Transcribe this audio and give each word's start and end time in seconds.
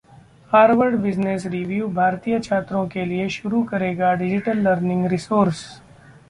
Harvard 0.51 0.95
business 0.95 1.45
review 1.45 1.87
भारतीय 1.89 2.39
छात्रों 2.39 2.87
के 2.87 3.05
लिए 3.05 3.27
शुरू 3.29 3.61
करेगा 3.63 4.13
डिजिटल 4.13 4.57
लर्निंग 4.57 5.05
रिसोर्स 5.07 5.63